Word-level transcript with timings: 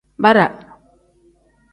Bara. 0.23 0.45